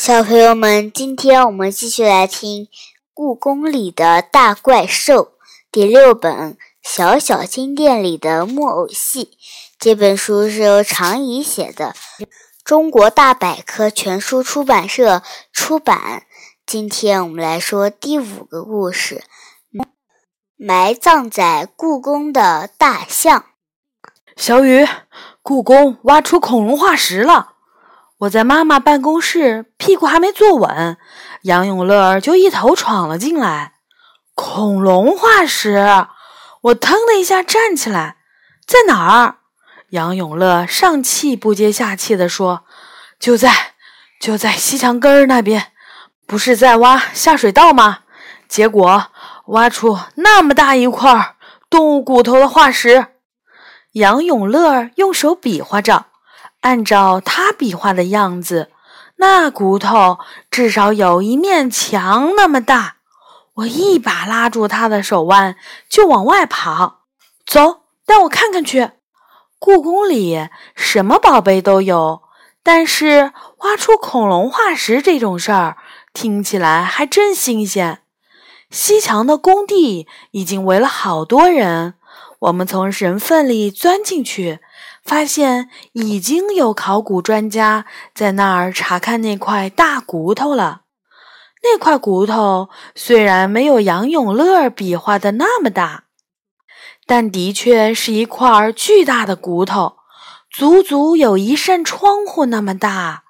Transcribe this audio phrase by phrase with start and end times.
[0.00, 2.66] 小朋友们，今天我们继续来听
[3.12, 5.14] 《故宫里的大怪兽》
[5.72, 9.24] 第六本《小小金殿里的木偶戏》。
[9.76, 11.96] 这本书是由常怡写的，
[12.62, 16.22] 中国大百科全书出版社出版。
[16.64, 19.24] 今天我们来说第五个故事：
[20.56, 23.46] 埋葬在故宫的大象。
[24.36, 24.86] 小雨，
[25.42, 27.54] 故宫挖出恐龙化石了。
[28.22, 30.96] 我在妈妈办公室，屁股还没坐稳，
[31.42, 33.74] 杨永乐就一头闯了进来。
[34.34, 36.06] 恐龙化石！
[36.62, 38.16] 我腾的一下站起来，
[38.66, 39.36] 在哪儿？
[39.90, 42.64] 杨永乐上气不接下气地说
[43.20, 43.74] ：“就在，
[44.20, 45.70] 就在西墙根儿那边，
[46.26, 48.00] 不是在挖下水道吗？
[48.48, 49.06] 结果
[49.46, 51.36] 挖出那么大一块
[51.70, 53.06] 动物骨头的化石。”
[53.92, 56.06] 杨永乐用手比划着。
[56.60, 58.70] 按照他比划的样子，
[59.16, 60.18] 那骨头
[60.50, 62.96] 至少有一面墙那么大。
[63.54, 65.56] 我一把拉住他的手腕，
[65.88, 67.00] 就往外跑。
[67.44, 68.92] 走，带我看看去。
[69.58, 72.22] 故宫里什么宝贝都有，
[72.62, 75.76] 但是挖出恐龙化石这种事儿，
[76.12, 78.02] 听起来还真新鲜。
[78.70, 81.94] 西墙的工地已经围了好多人，
[82.38, 84.60] 我们从人缝里钻进去。
[85.08, 90.82] 发现已经有考古专家在那儿查看那块大骨头了。
[91.62, 96.04] 那块骨头虽然没有杨永乐比划的那么大，
[97.06, 99.96] 但的确是一块巨大的骨头，
[100.50, 103.22] 足足有一扇窗户那么大。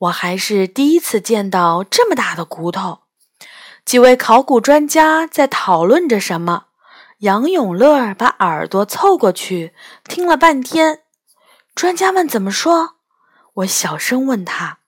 [0.00, 3.02] 我还是第一次见到这么大的骨头。
[3.84, 6.64] 几位考古专家在讨论着什么。
[7.18, 9.74] 杨永乐把耳朵凑过去
[10.08, 11.02] 听了半天。
[11.80, 12.96] 专家们怎么说？
[13.54, 14.80] 我小声问他。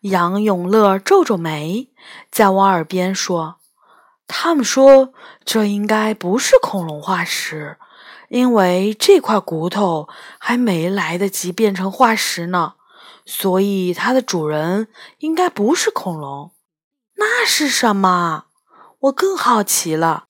[0.00, 1.92] 杨永乐皱皱眉，
[2.28, 3.58] 在我耳边说
[4.26, 7.78] ：“他们说这应该不是恐龙化石，
[8.30, 10.08] 因为这块骨头
[10.40, 12.74] 还没来得及变成化石呢，
[13.24, 16.50] 所以它的主人应该不是恐龙。
[17.14, 18.46] 那是什么？
[19.02, 20.24] 我更好奇了。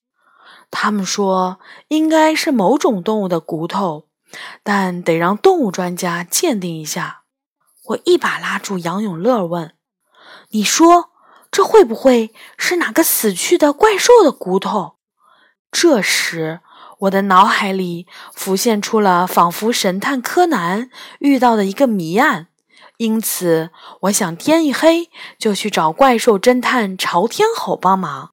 [0.70, 4.08] 他们说应该是某种动物的骨头。”
[4.62, 7.22] 但得让动物专家鉴定一下。
[7.84, 9.74] 我一把拉住杨永乐，问
[10.50, 11.10] ：“你说
[11.50, 14.96] 这会不会是哪个死去的怪兽的骨头？”
[15.70, 16.60] 这时，
[17.00, 22.46] 我的脑海里浮现出了仿佛神探柯南遇到的一个谜案，
[22.96, 23.70] 因此
[24.02, 28.30] 我想天一黑就去找怪兽侦探朝天吼帮忙。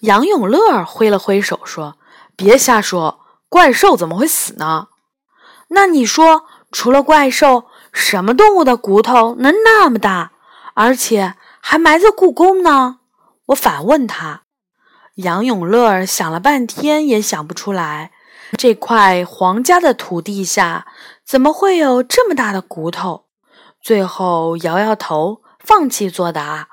[0.00, 1.96] 杨永乐挥了挥手说
[2.36, 3.20] ：“别瞎说。”
[3.52, 4.88] 怪兽怎么会死呢？
[5.68, 10.32] 那你说，除了怪兽，什么动物的骨头能那么大，
[10.72, 13.00] 而且还埋在故宫呢？
[13.48, 14.44] 我反问他。
[15.16, 18.12] 杨永乐想了半天也想不出来，
[18.56, 20.86] 这块皇家的土地下
[21.22, 23.26] 怎么会有这么大的骨头？
[23.82, 26.68] 最后摇摇头，放弃作答。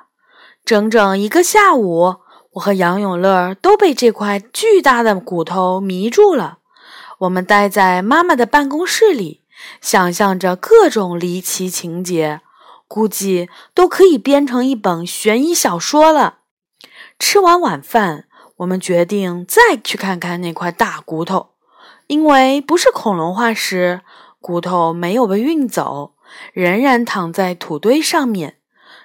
[0.64, 2.16] 整整一个下午，
[2.52, 6.59] 我和杨永乐都被这块巨大的骨头迷住了。
[7.20, 9.44] 我们待在妈妈的办公室里，
[9.82, 12.40] 想象着各种离奇情节，
[12.88, 16.38] 估计都可以编成一本悬疑小说了。
[17.20, 18.24] 吃完晚饭，
[18.58, 21.50] 我们决定再去看看那块大骨头，
[22.08, 24.00] 因为不是恐龙化石，
[24.40, 26.14] 骨头没有被运走，
[26.54, 28.60] 仍然躺在土堆上面，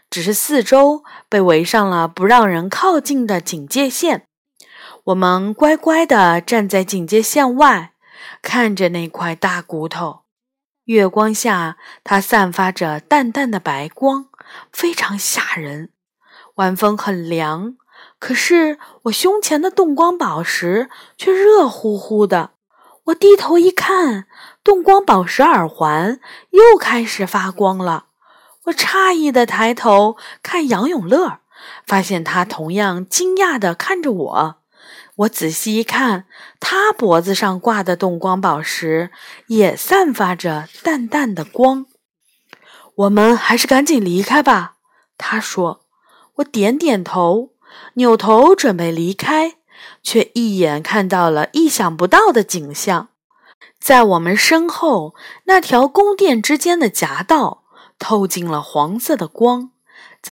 [0.08, 4.28] 只是四周被围上了不让人靠近的警戒线。
[5.06, 7.93] 我们乖乖地站在警戒线外。
[8.44, 10.20] 看着那块大骨头，
[10.84, 14.26] 月光下它散发着淡淡的白光，
[14.70, 15.90] 非常吓人。
[16.56, 17.76] 晚风很凉，
[18.18, 22.50] 可是我胸前的动光宝石却热乎乎的。
[23.04, 24.26] 我低头一看，
[24.62, 28.08] 动光宝石耳环又开始发光了。
[28.64, 31.38] 我诧异的抬头看杨永乐，
[31.86, 34.56] 发现他同样惊讶的看着我。
[35.16, 36.26] 我仔细一看，
[36.58, 39.10] 他脖子上挂的动光宝石
[39.46, 41.86] 也散发着淡淡的光。
[42.96, 44.74] 我们还是赶紧离开吧，
[45.16, 45.82] 他说。
[46.38, 47.50] 我点点头，
[47.94, 49.54] 扭头准备离开，
[50.02, 53.10] 却一眼看到了意想不到的景象：
[53.78, 55.14] 在我们身后，
[55.44, 57.62] 那条宫殿之间的夹道
[58.00, 59.70] 透进了黄色的光，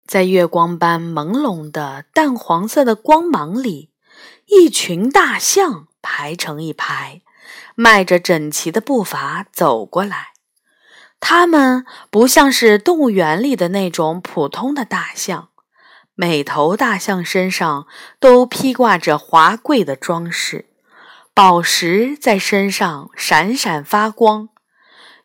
[0.07, 3.90] 在月光般朦胧的淡黄色的光芒里。
[4.51, 7.23] 一群大象排成一排，
[7.77, 10.31] 迈着整齐的步伐走过来。
[11.21, 15.51] 它们不像是动物园里的那种普通的大象，
[16.15, 17.87] 每头大象身上
[18.19, 20.67] 都披挂着华贵的装饰，
[21.33, 24.49] 宝石在身上闪闪发光。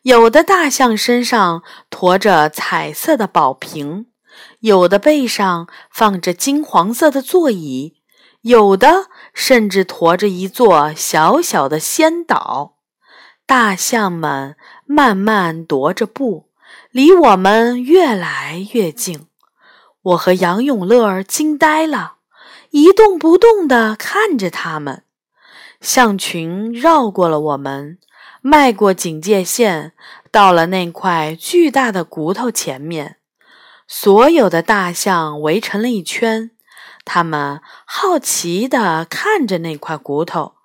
[0.02, 4.06] 有的大象身上驮着彩色的宝瓶，
[4.60, 7.96] 有的背上放着金黄色的座椅，
[8.46, 12.76] 有的甚至驮着一座小小的仙岛。
[13.44, 14.54] 大象们
[14.84, 16.48] 慢慢踱着步，
[16.92, 19.26] 离我们越来越近。
[20.00, 22.18] 我和杨永乐惊呆了，
[22.70, 25.02] 一动不动地看着他们。
[25.80, 27.98] 象群绕过了我们。
[28.42, 29.92] 迈过警戒线，
[30.30, 33.16] 到了那块巨大的骨头前面，
[33.88, 36.52] 所有的大象围成了一圈。
[37.06, 40.56] 他们好奇地看着那块骨头，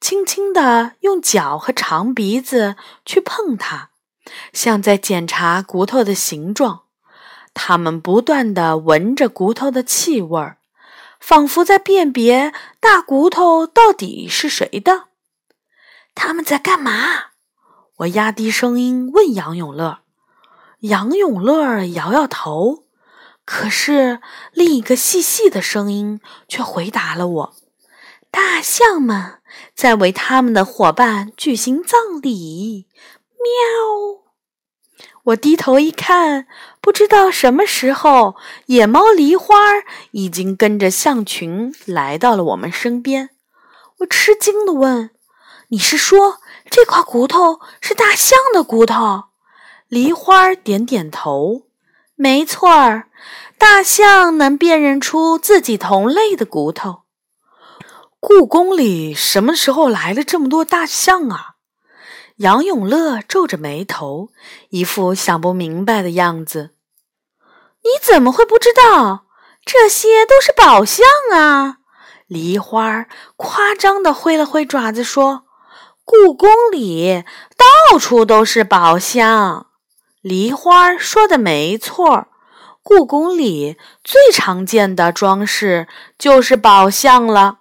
[0.00, 2.76] 轻轻地用脚和长鼻子
[3.06, 3.90] 去碰它，
[4.52, 6.82] 像在检查骨头的形状。
[7.54, 10.58] 他们不断地闻着骨头的气味儿，
[11.20, 15.04] 仿佛在辨别大骨头到底是谁的。
[16.16, 16.90] 他们在干嘛？
[17.98, 20.00] 我压低声音问杨永乐。
[20.80, 22.83] 杨永乐摇摇头，
[23.44, 24.20] 可是
[24.52, 27.56] 另一个细细的声音却回答了我
[28.30, 29.38] ：“大象们
[29.74, 32.88] 在为他们的伙伴举行葬礼。”
[33.44, 34.24] 喵！
[35.24, 36.46] 我低头一看，
[36.80, 38.36] 不知道什么时候，
[38.66, 39.54] 野猫梨花
[40.12, 43.30] 已经跟着象群来到了我们身边。
[43.98, 45.10] 我吃惊地问。
[45.68, 49.24] 你是说这块骨头是大象的骨头？
[49.88, 51.62] 梨花点点头，
[52.16, 53.08] 没错儿，
[53.58, 57.02] 大象能辨认出自己同类的骨头。
[58.20, 61.56] 故宫里什么时候来了这么多大象啊？
[62.36, 64.30] 杨永乐皱着眉头，
[64.70, 66.74] 一副想不明白的样子。
[67.82, 69.26] 你怎么会不知道？
[69.64, 71.78] 这些都是宝象啊！
[72.26, 73.06] 梨花
[73.36, 75.44] 夸张地挥了挥爪子说。
[76.04, 77.24] 故宫里
[77.56, 79.68] 到处都是宝象，
[80.24, 82.28] 梨花说的没错。
[82.82, 85.86] 故宫里最常见的装饰
[86.18, 87.58] 就是宝箱了。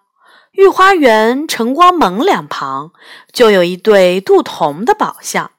[0.54, 2.94] 御花园晨光门两旁
[3.33, 5.51] 就有一对镀铜的宝箱，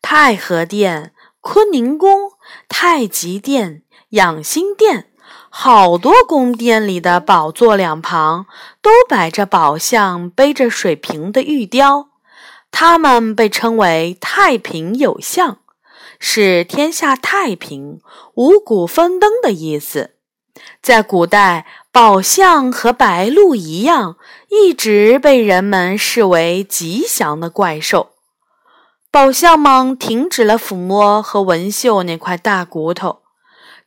[0.00, 1.12] 太和殿、
[1.42, 2.32] 坤宁宫、
[2.70, 5.10] 太极殿、养心殿，
[5.50, 8.46] 好多宫殿里的宝座两旁
[8.80, 12.08] 都摆着宝相，背着水瓶的玉雕。
[12.70, 15.58] 它们被称为“太平有象”，
[16.18, 18.00] 是天下太平、
[18.34, 20.12] 五谷丰登的意思。
[20.82, 24.16] 在古代，宝象和白鹿一样，
[24.48, 28.12] 一直被人们视为吉祥的怪兽。
[29.10, 33.20] 宝象们停止了抚摸和纹绣那块大骨头，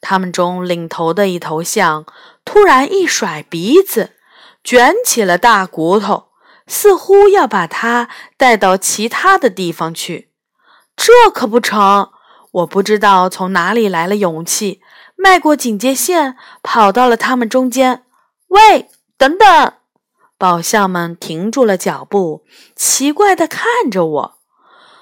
[0.02, 2.06] 他们中领头的一头象
[2.46, 4.14] 突然一甩鼻子，
[4.64, 6.30] 卷起了大骨头。
[6.72, 10.30] 似乎要把它带到其他的地方去，
[10.96, 12.12] 这可不成！
[12.52, 14.82] 我不知道从哪里来了勇气，
[15.16, 18.04] 迈过警戒线，跑到了他们中间。
[18.48, 19.74] 喂，等等！
[20.38, 22.44] 宝象们停住了脚步，
[22.76, 24.38] 奇怪地看着我。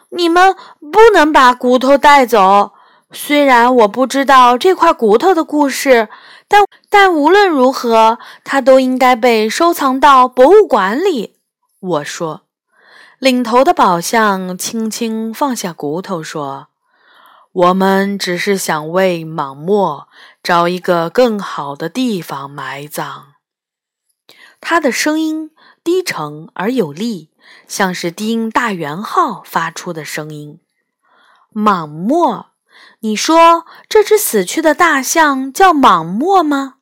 [0.10, 2.74] 你们不能把骨头带走。
[3.12, 6.10] 虽然我不知道这块骨头的故事，
[6.50, 11.38] 但但无论如何，它都应该被收藏到博物馆里。
[11.80, 12.42] 我说
[13.20, 16.68] ：“领头的宝象轻轻放下骨头，说
[17.58, 20.10] ：‘我们只是想为莽漠
[20.44, 23.34] 找一个更好的地方埋葬。’
[24.62, 25.50] 他的声音
[25.84, 27.32] 低沉而有力，
[27.68, 30.60] 像是低音大圆号发出的声音。
[31.50, 32.52] 莽漠，
[33.00, 36.76] 你说这只死去的大象叫莽漠吗？”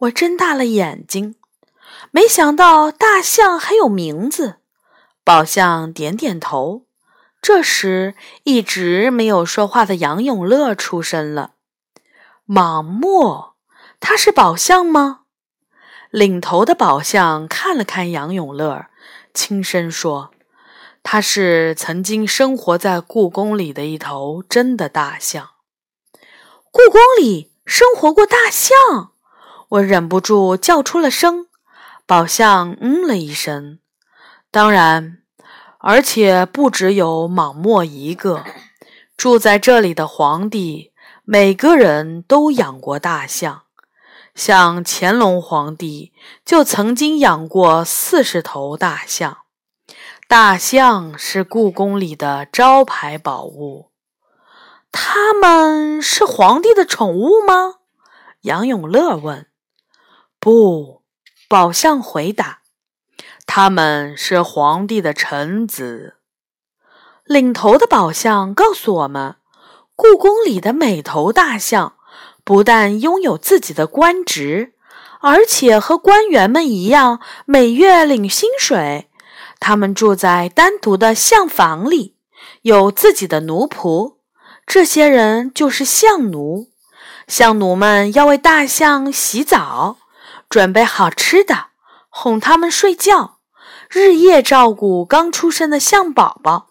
[0.00, 1.36] 我睁大了眼睛。
[2.10, 4.56] 没想到大象还有名字，
[5.22, 6.86] 宝象点点头。
[7.42, 11.52] 这时，一直没有说话的杨永乐出声了
[12.44, 13.56] ：“莽漠，
[13.98, 15.20] 他是宝象吗？”
[16.10, 18.86] 领头的宝象看了看杨永乐，
[19.32, 20.32] 轻声说
[21.02, 25.50] ：“他是曾经生活在故宫里的一头真的大象。”
[26.70, 28.76] 故宫里生活过大象，
[29.70, 31.46] 我忍不住叫出了声。
[32.06, 33.78] 宝象嗯了一声，
[34.50, 35.22] 当然，
[35.80, 38.44] 而且不只有莽漠一个。
[39.16, 40.92] 住在这里的皇帝，
[41.24, 43.62] 每个人都养过大象。
[44.34, 46.12] 像乾隆皇帝
[46.44, 49.38] 就曾经养过四十头大象。
[50.28, 53.90] 大象是故宫里的招牌宝物。
[54.92, 57.74] 他们是皇帝的宠物吗？
[58.42, 59.48] 杨永乐问。
[60.38, 61.02] 不，
[61.48, 62.59] 宝相回答
[63.52, 66.14] ：“他们是皇帝的臣子。”
[67.26, 69.34] 领头的宝相告诉我们，
[69.96, 71.94] 故宫里的每头大象
[72.44, 74.74] 不但拥有自己的官职，
[75.20, 79.10] 而且和官员们一样，每月领薪水。
[79.58, 82.14] 他们住在单独的象房里，
[82.62, 84.18] 有自己的奴仆，
[84.64, 86.68] 这些人就是象奴。
[87.26, 89.98] 象奴们要为大象洗澡。
[90.48, 91.66] 准备好吃的，
[92.08, 93.39] 哄他们睡觉，
[93.92, 96.68] 日夜照顾刚出生的象宝宝，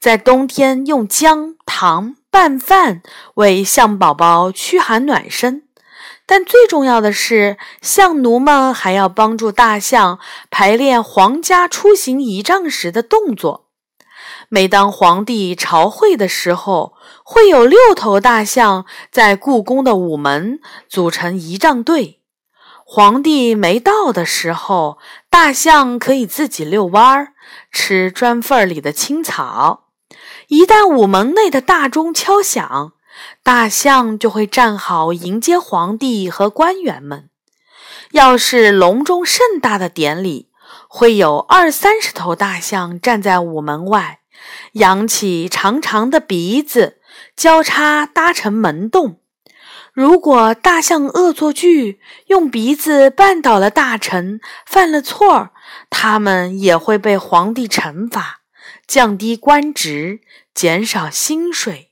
[0.00, 3.00] 在冬天用姜糖拌饭
[3.34, 5.62] 为象宝宝驱寒暖身。
[6.26, 10.18] 但最重要的是，象奴们还要帮助大象
[10.50, 13.68] 排练皇家出行仪仗时的动作。
[14.48, 22.16] 每当皇帝朝会的时候，会有六头大象在故宫的午门组成仪仗队。
[22.90, 24.96] 皇帝没到的时候，
[25.30, 27.32] 大象可以自己遛弯儿，
[27.70, 29.84] 吃砖缝里的青草。
[30.48, 32.92] 一旦午门内的大钟敲响，
[33.42, 37.30] 大象就会站好迎接皇帝和官员们。
[38.12, 40.48] 要是隆重盛大的典礼，
[40.88, 44.20] 会有二三十头大象站在午门外，
[44.72, 47.00] 扬起长长的鼻子，
[47.36, 49.20] 交叉搭成门洞。
[49.98, 55.50] 如果大象恶作剧，用鼻子绊倒了大臣，犯了错儿，
[55.90, 58.42] 他们也会被皇帝惩罚，
[58.86, 60.20] 降低官职，
[60.54, 61.90] 减少薪水。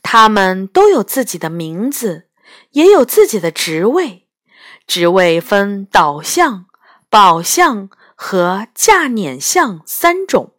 [0.00, 2.28] 他们都有自己的名字，
[2.70, 4.26] 也有自己的职位。
[4.86, 6.64] 职位分导象、
[7.10, 10.54] 宝象和驾辇象三种。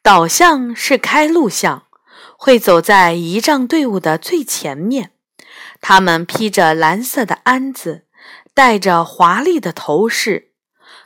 [0.00, 1.86] 导象是开路象，
[2.38, 5.10] 会走在仪仗队伍的最前面。
[5.82, 8.06] 他们披着蓝色的鞍子，
[8.54, 10.52] 戴着华丽的头饰。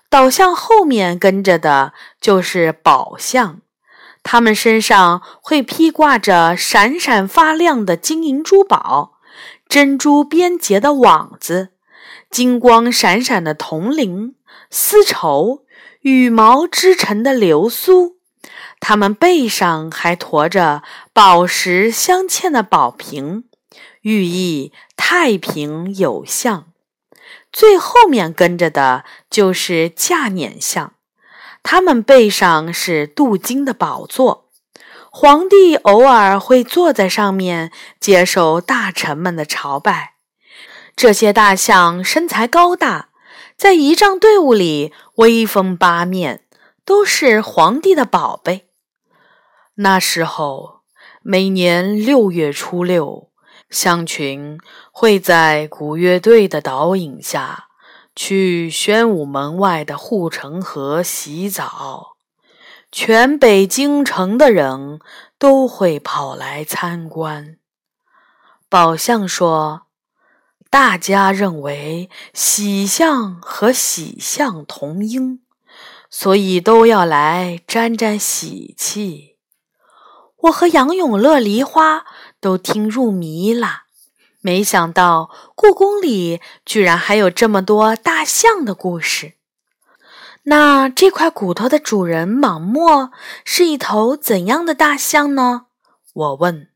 [0.08, 3.62] 导向后面跟着的就是宝象，
[4.22, 9.14] 他们身上会披挂着闪闪发亮的金银珠宝、
[9.68, 11.70] 珍珠编结的网子、
[12.30, 14.36] 金光闪闪的铜铃、
[14.70, 15.64] 丝绸、
[16.02, 18.18] 羽毛织成的流苏。
[18.78, 23.44] 他们背上还驮着宝石镶嵌的宝瓶。
[24.06, 26.68] 寓意太平有象，
[27.50, 30.92] 最后面跟着的就是驾辇象，
[31.64, 34.48] 他们背上是镀金的宝座，
[35.10, 40.12] 皇帝偶尔会坐在上面接受大臣们的朝拜。
[40.94, 43.08] 这些大象身材高大，
[43.56, 46.44] 在仪仗队伍里威风八面，
[46.84, 48.68] 都是皇帝的宝贝。
[49.74, 50.82] 那时候，
[51.22, 53.32] 每年六月初六。
[53.76, 54.58] 象群
[54.90, 57.66] 会在古乐队的导引下
[58.14, 62.16] 去宣武门外的护城河洗澡，
[62.90, 65.00] 全北京城的人
[65.38, 67.58] 都会跑来参观。
[68.70, 69.82] 宝象说
[70.70, 75.42] ：“大家认为喜象和喜象同音，
[76.08, 79.36] 所以都要来沾沾喜气。”
[80.46, 82.04] 我和杨永乐、梨花。
[82.46, 83.86] 都听入迷了，
[84.40, 89.32] 没想到故宫里居然还有这么多大象的故事。
[90.44, 93.10] 那这块骨头的主人莽墨
[93.44, 95.66] 是一头怎样的大象呢？
[96.12, 96.68] 我问。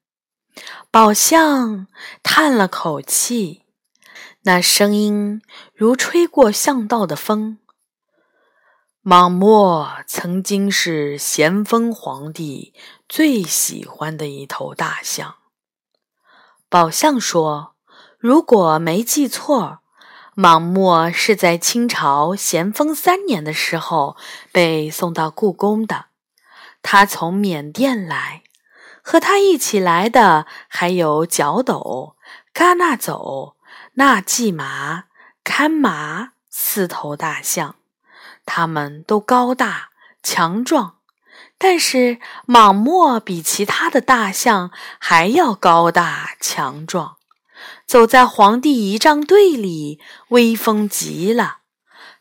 [0.90, 1.86] 宝象
[2.24, 3.62] 叹了口气，
[4.42, 5.40] 那声音
[5.72, 7.58] 如吹过巷道的风。
[9.02, 12.74] 莽墨曾经是咸丰皇帝
[13.08, 15.36] 最喜欢的一头大象。
[16.70, 17.74] 宝相说
[18.16, 19.80] ：“如果没记错，
[20.34, 24.16] 莽墨是在清朝咸丰三年的时候
[24.52, 26.06] 被送到故宫的。
[26.80, 28.44] 他从缅甸来，
[29.02, 32.14] 和他一起来的还有角斗、
[32.52, 33.56] 嘎纳走、
[33.94, 35.06] 纳季麻、
[35.42, 37.74] 堪麻四头大象，
[38.46, 39.88] 他们都高大
[40.22, 40.98] 强壮。”
[41.62, 47.16] 但是莽墨比其他的大象还要高大强壮，
[47.86, 51.58] 走在皇帝仪仗队里，威风极了。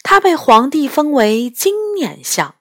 [0.03, 2.55] 他被皇帝封为金辇相，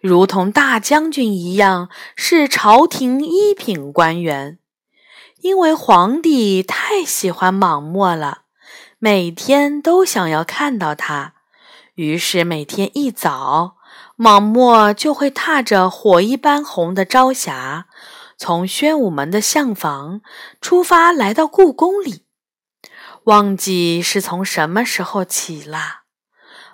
[0.00, 4.58] 如同大将军一样，是朝廷一品官员。
[5.42, 8.44] 因为皇帝太喜欢莽墨了，
[8.98, 11.34] 每天都想要看到他，
[11.94, 13.75] 于是每天一早。
[14.18, 17.86] 莽墨就会踏着火一般红的朝霞，
[18.38, 20.22] 从宣武门的相房
[20.58, 22.24] 出发，来到故宫里。
[23.24, 26.04] 忘记是从什么时候起啦，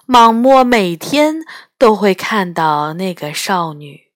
[0.07, 1.45] 莽默每天
[1.77, 4.13] 都会看到那个少女。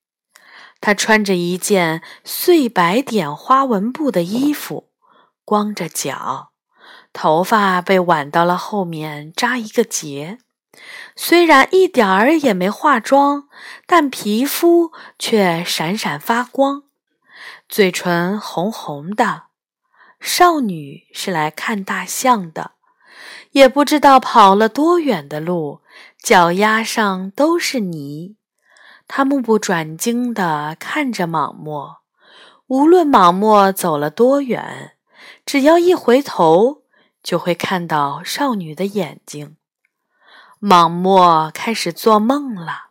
[0.79, 4.91] 她穿着一件碎白点花纹布的衣服，
[5.43, 6.51] 光着脚，
[7.11, 10.37] 头发被挽到了后面，扎一个结。
[11.15, 13.47] 虽然一点儿也没化妆，
[13.85, 16.83] 但皮肤却闪闪发光，
[17.67, 19.43] 嘴唇红红的。
[20.19, 22.71] 少女是来看大象的，
[23.51, 25.81] 也不知道跑了多远的路，
[26.21, 28.35] 脚丫上都是泥。
[29.07, 31.97] 她目不转睛地看着莽默，
[32.67, 34.97] 无论莽默走了多远，
[35.45, 36.83] 只要一回头，
[37.21, 39.56] 就会看到少女的眼睛。
[40.59, 42.87] 莽默开始做梦了，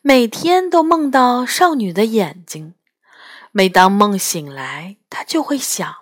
[0.00, 2.72] 每天都梦到少女的眼睛。
[3.52, 5.94] 每当梦醒来，他就会想。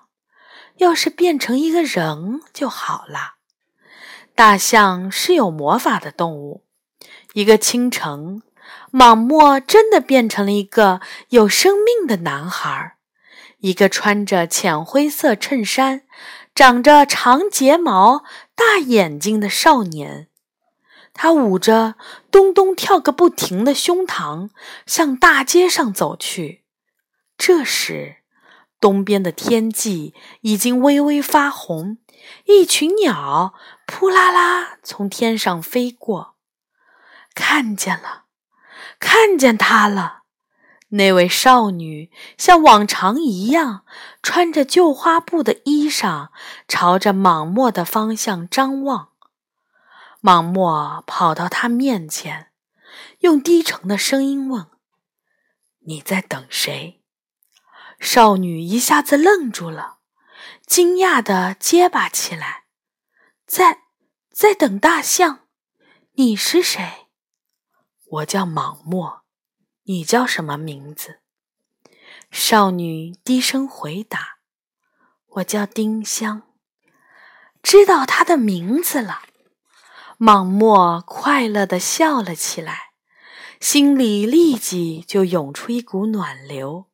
[0.76, 3.34] 要是变成一个人就好了。
[4.36, 6.62] 大象是有魔法的动物。
[7.32, 8.42] 一个清晨，
[8.92, 12.94] 莽默真的变成了一个有生命的男孩，
[13.58, 16.02] 一个穿着浅灰色衬衫、
[16.54, 18.22] 长着长睫毛、
[18.54, 20.28] 大眼睛的少年。
[21.14, 21.94] 他捂着
[22.30, 24.50] 咚咚跳个不停的胸膛，
[24.84, 26.64] 向大街上走去。
[27.38, 28.16] 这时，
[28.80, 31.98] 东边的天际已经微微发红，
[32.46, 33.54] 一群鸟
[33.86, 36.34] 扑啦啦从天上飞过。
[37.34, 38.24] 看见了，
[38.98, 40.24] 看见他了！
[40.90, 43.84] 那位少女像往常一样，
[44.22, 46.28] 穿着旧花布的衣裳，
[46.68, 49.13] 朝着莽漠的方向张望。
[50.26, 52.50] 莽默跑到她面前，
[53.18, 54.70] 用低沉的声音问
[55.84, 57.04] ：“你在等谁？”
[58.00, 59.98] 少女一下子愣住了，
[60.66, 62.64] 惊讶的结巴起来
[63.44, 63.82] ：“在，
[64.32, 65.40] 在等大象。
[66.14, 67.08] 你是谁
[68.12, 69.24] ？”“我叫莽默。
[69.82, 71.20] 你叫什么名字？”
[72.32, 74.38] 少女低声回答
[75.36, 76.54] ：“我叫丁香。”
[77.62, 79.20] 知道他的名字了，
[80.16, 82.92] 莽默快乐的笑了起来，
[83.60, 86.86] 心里立即就涌出一股暖流。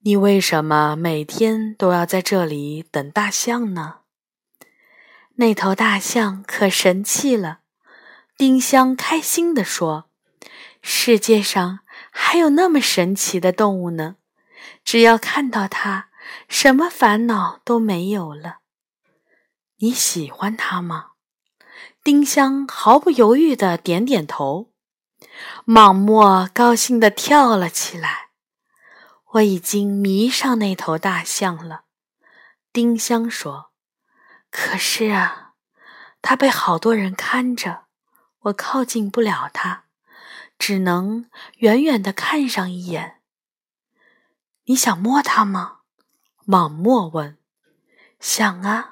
[0.00, 4.00] 你为什么每天都要在这里等大象呢？
[5.36, 7.60] 那头大象可神气了。
[8.36, 10.10] 丁香开心地说
[10.82, 11.80] ：“世界上
[12.10, 14.16] 还有那么神奇的动物呢！
[14.84, 16.08] 只要看到它，
[16.48, 18.58] 什么烦恼都没有了。
[19.78, 21.12] 你喜欢它吗？”
[22.04, 24.70] 丁香毫不犹豫地点点头。
[25.64, 28.28] 莽默高兴地跳了起来。
[29.32, 31.84] 我已经迷上那头大象了，
[32.70, 33.70] 丁香说。
[34.50, 35.54] 可是啊，
[36.20, 37.86] 它被好多人看着，
[38.40, 39.84] 我靠近不了它，
[40.58, 43.22] 只能远远地看上一眼。
[44.66, 45.78] 你想摸它吗？
[46.44, 47.38] 莽默问。
[48.20, 48.90] 想啊。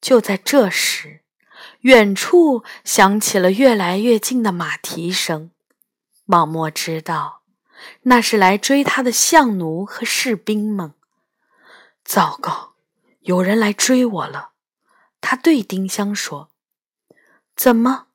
[0.00, 1.22] 就在这时，
[1.86, 5.52] 远处响起了越来越近的马蹄声。
[6.24, 7.42] 莽默知道。
[8.02, 10.94] 那是来追他的相奴和士兵们。
[12.04, 12.72] 糟糕，
[13.20, 14.50] 有人来追我了！
[15.20, 16.48] 他对丁香说
[17.54, 18.06] ：“怎么？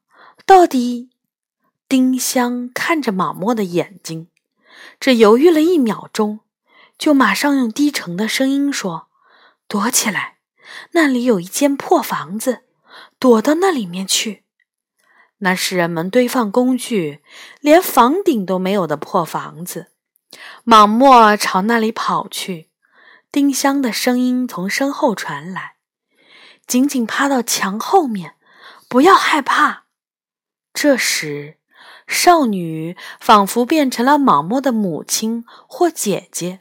[0.45, 1.09] 到底？”
[1.87, 4.27] 丁香看着莽默的眼睛，
[4.99, 6.41] 只犹豫了一秒钟，
[6.97, 9.07] 就马上用低沉的声音说
[9.69, 10.39] ：“躲起来！
[10.91, 12.63] 那里有一间破房子，
[13.21, 14.43] 躲到那里面去。”
[15.43, 17.23] 那是人们堆放工具、
[17.61, 19.91] 连房顶都没有的破房子。
[20.63, 22.69] 莽默朝那里跑去，
[23.31, 25.77] 丁香的声音从身后传来
[26.67, 28.35] ：“紧紧趴到墙后面，
[28.87, 29.85] 不要害怕。”
[30.73, 31.57] 这时，
[32.07, 36.59] 少女仿佛变成了莽默的母亲或姐姐。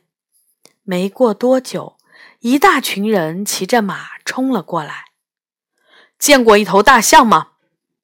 [0.83, 1.99] 没过多久，
[2.39, 5.10] 一大群人骑着马冲了过来。
[6.21, 7.53] 见过一头大象吗？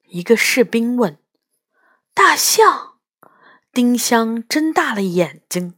[0.07, 1.19] 一个士兵问
[2.15, 2.95] ：“大象？”
[3.71, 5.75] 丁香睁大了眼睛：“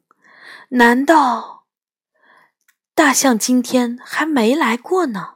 [0.69, 1.65] 难道
[2.95, 5.35] 大象今天还没来过呢？”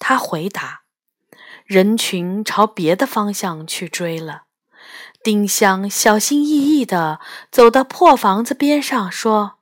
[0.00, 0.82] 他回答。
[1.66, 4.42] 人群朝别的方向去追了。
[5.22, 7.20] 丁香小心翼翼地
[7.52, 9.58] 走到破房子边上，说：“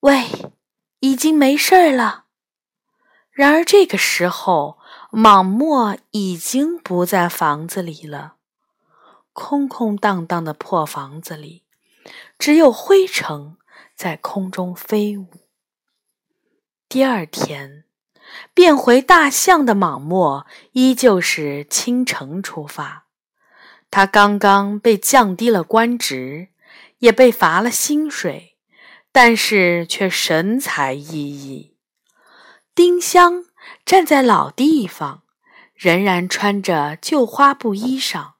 [0.00, 0.52] 喂，
[1.00, 2.24] 已经没事儿了。”
[3.30, 4.78] 然而这个时候。
[5.14, 8.36] 莽默已经不在房子里了，
[9.34, 11.64] 空空荡荡的破房子里，
[12.38, 13.58] 只有灰尘
[13.94, 15.28] 在空中飞舞。
[16.88, 17.84] 第二天，
[18.54, 23.04] 变回大象的莽漠依旧是清晨出发。
[23.90, 26.48] 他刚刚被降低了官职，
[27.00, 28.56] 也被罚了薪水，
[29.12, 31.72] 但是却神采奕奕。
[32.74, 33.44] 丁香
[33.84, 35.22] 站在老地方，
[35.74, 38.32] 仍然穿着旧花布衣裳，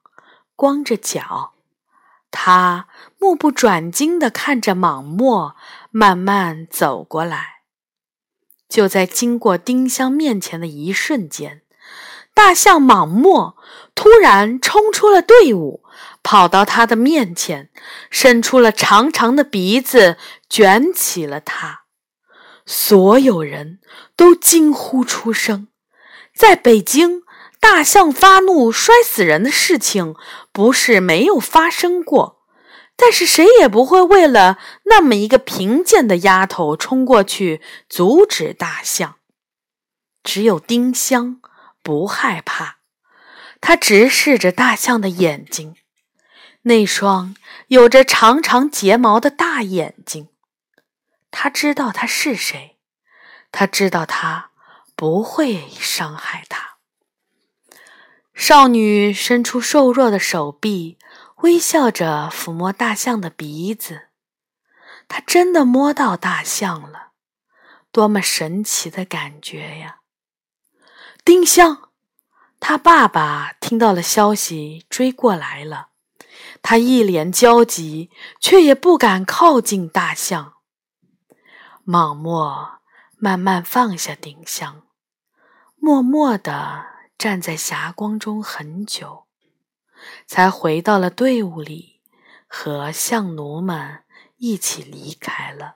[0.55, 1.53] 光着脚。
[2.31, 2.87] 他
[3.19, 5.55] 目不转睛地看着莽漠
[5.91, 7.61] 慢慢走过来。
[8.67, 11.61] 就在经过丁香面前的一瞬间，
[12.33, 13.55] 大象莽漠
[13.93, 15.83] 突然冲出了队伍，
[16.23, 17.69] 跑到他的面前，
[18.09, 20.17] 伸出了长长的鼻子，
[20.49, 21.82] 卷起了他。
[22.65, 23.79] 所有人
[24.15, 25.67] 都惊呼出声。
[26.35, 27.23] 在北京，
[27.59, 30.15] 大象发怒摔死人的事情
[30.51, 32.41] 不是没有发生过。
[32.95, 39.15] 但是谁也不会为了那么一个贫贱的丫头冲过去阻止大象。
[40.23, 41.41] 只有丁香
[41.81, 42.77] 不害怕，
[43.59, 45.75] 她直视着大象的眼睛，
[46.61, 47.35] 那双
[47.67, 50.29] 有着长长睫毛的大眼睛。
[51.35, 52.77] 他知道他是谁，
[53.51, 54.51] 他知道他
[54.95, 56.77] 不会伤害他。
[58.33, 60.97] 少女伸出瘦弱的手臂。
[61.43, 64.07] 微笑着抚摸大象的鼻子，
[65.09, 67.09] 他真的摸到大象了，
[67.91, 69.97] 多么神奇的感觉呀！
[71.25, 71.89] 丁香，
[72.61, 75.89] 他爸爸听到了消息，追过来了。
[76.61, 80.52] 他一脸焦急，却也不敢靠近大象。
[81.85, 82.79] 莽漠
[83.17, 84.83] 慢慢放下丁香，
[85.75, 86.85] 默默地
[87.17, 89.25] 站在霞光中很久。
[90.25, 92.01] 才回到了队伍里，
[92.47, 94.03] 和象奴们
[94.37, 95.75] 一起离开了。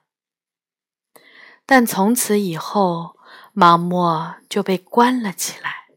[1.65, 3.17] 但从此以后，
[3.51, 5.87] 莽漠就被关了起来。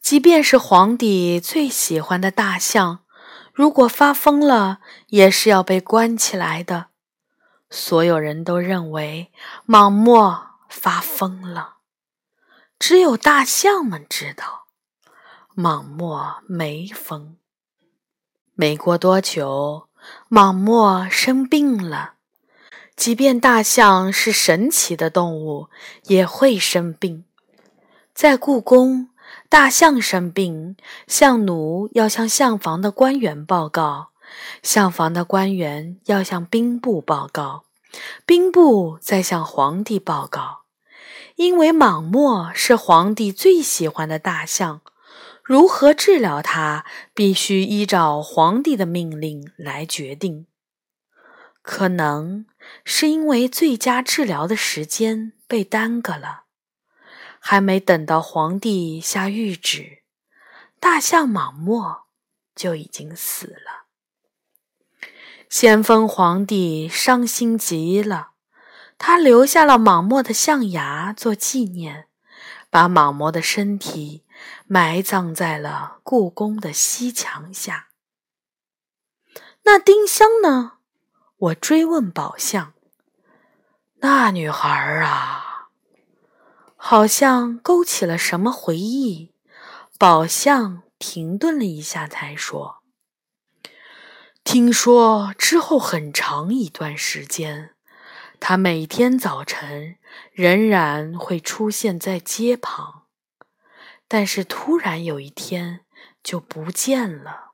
[0.00, 3.04] 即便是皇帝最喜欢的大象，
[3.52, 6.91] 如果发疯了，也是要被关起来的。
[7.74, 9.32] 所有人都认为
[9.64, 11.76] 莽漠发疯了，
[12.78, 14.66] 只有大象们知道。
[15.54, 17.38] 莽漠没疯。
[18.54, 19.88] 没过多久，
[20.28, 22.16] 莽漠生病了。
[22.94, 25.70] 即便大象是神奇的动物，
[26.04, 27.24] 也会生病。
[28.12, 29.08] 在故宫，
[29.48, 34.11] 大象生病，象奴要向象房的官员报告，
[34.62, 37.64] 相房的官员要向兵部报告，
[38.24, 40.62] 兵部再向皇帝报告。
[41.36, 44.82] 因为莽漠是皇帝最喜欢的大象。
[45.42, 50.46] 如何治疗它，必须依照皇帝的命令来决定。
[51.62, 52.46] 可能
[52.84, 56.44] 是因为最佳治疗的时间被耽搁了，
[57.40, 60.02] 还没等到皇帝下谕旨，
[60.78, 62.04] 大象莽漠
[62.54, 63.81] 就已经死了。
[65.52, 68.30] 先锋皇帝伤心极了，
[68.96, 72.06] 他留下了莽漠的象牙做纪念，
[72.70, 74.24] 把莽漠的身体。
[74.66, 77.88] 埋葬在了故宫的西墙下。
[79.64, 80.78] 那丁香呢？
[81.36, 82.72] 我追问宝相。
[83.96, 85.68] 那女孩啊，
[86.76, 89.34] 好像勾起了什么回忆。
[89.98, 92.81] 宝相停顿了一下，才说
[94.44, 97.74] ：“听说之后很长一段时间，
[98.40, 99.96] 他每天早晨
[100.32, 103.06] 仍然会出现在街旁。”
[104.08, 105.86] 但是突然有一天
[106.22, 107.52] 就不见了，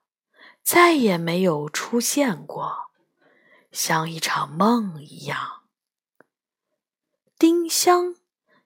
[0.64, 2.90] 再也没有出现过，
[3.70, 5.62] 像一场梦一样。
[7.38, 8.16] 丁香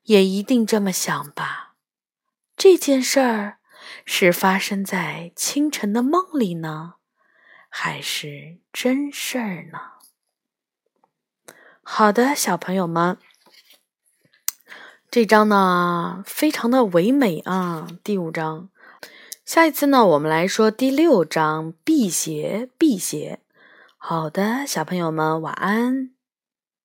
[0.05, 1.75] 也一定这么想吧？
[2.57, 3.59] 这件事儿
[4.07, 6.95] 是发生在清晨的梦里呢，
[7.75, 9.79] 还是真事儿呢？
[11.83, 13.17] 好的，小朋友们。
[15.11, 17.89] 这章呢，非常的唯美啊！
[18.05, 18.69] 第五章，
[19.47, 22.69] 下一次呢，我们来说第六章辟邪。
[22.77, 23.41] 辟邪，
[23.97, 26.11] 好的，小朋友们晚安。